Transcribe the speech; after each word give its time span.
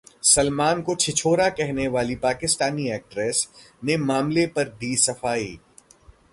सलमान 0.23 0.81
को 0.81 0.95
'छिछोरा' 0.95 1.49
कहने 1.49 1.87
वाली 1.87 2.15
पाकिस्तानी 2.15 2.89
एक्ट्रेस 2.91 3.47
ने 3.85 3.97
मामले 3.99 4.47
पर 4.47 4.69
दी 4.79 4.95
सफाई 4.97 5.57